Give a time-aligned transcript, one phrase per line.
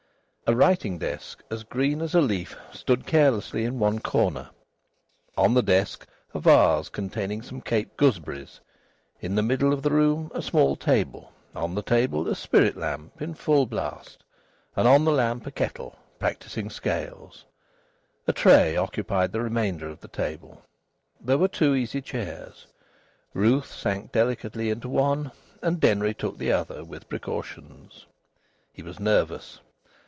[0.47, 4.49] A writing desk as green as a leaf stood carelessly in one corner;
[5.37, 8.59] on the desk a vase containing some Cape gooseberries.
[9.21, 13.21] In the middle of the room a small table, on the table a spirit lamp
[13.21, 14.25] in full blast,
[14.75, 17.45] and on the lamp a kettle practising scales;
[18.27, 20.61] a tray occupied the remainder of the table.
[21.21, 22.67] There were two easy chairs;
[23.33, 25.31] Ruth sank delicately into one,
[25.61, 28.05] and Denry took the other with precautions.
[28.73, 29.61] He was nervous.